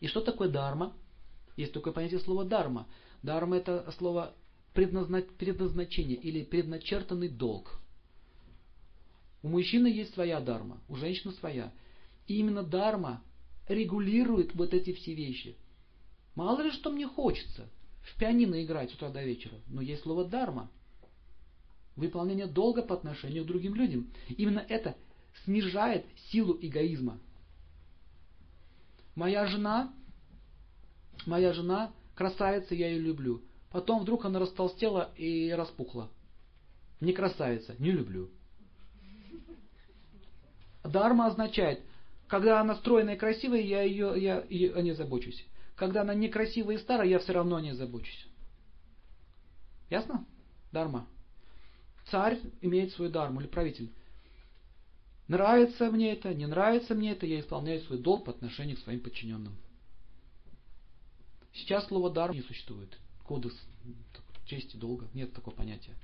[0.00, 0.94] И что такое дарма?
[1.56, 2.86] Есть такое понятие слова дарма.
[3.22, 4.34] Дарма это слово
[4.72, 7.80] предназначение или предначертанный долг.
[9.42, 11.72] У мужчины есть своя дарма, у женщины своя.
[12.26, 13.22] И именно дарма
[13.68, 15.56] регулирует вот эти все вещи.
[16.34, 17.68] Мало ли что мне хочется
[18.02, 20.70] в пианино играть с утра до вечера, но есть слово дарма.
[21.96, 24.10] Выполнение долга по отношению к другим людям.
[24.28, 24.96] Именно это
[25.44, 27.18] снижает силу эгоизма.
[29.20, 29.92] Моя жена,
[31.26, 33.42] моя жена красавица, я ее люблю.
[33.70, 36.08] Потом вдруг она растолстела и распухла.
[37.02, 38.30] Не красавица, не люблю.
[40.82, 41.82] Дарма означает,
[42.28, 45.44] когда она стройная и красивая, я ее, я, я о ней забочусь.
[45.76, 48.26] Когда она некрасивая и старая, я все равно о ней забочусь.
[49.90, 50.24] Ясно?
[50.72, 51.06] Дарма.
[52.10, 53.92] Царь имеет свою дарму или правитель.
[55.30, 58.98] Нравится мне это, не нравится мне это, я исполняю свой долг по отношению к своим
[58.98, 59.56] подчиненным.
[61.52, 62.98] Сейчас слово дар не существует.
[63.22, 63.54] Кодекс
[64.46, 65.06] чести, долга.
[65.14, 65.94] Нет такого понятия.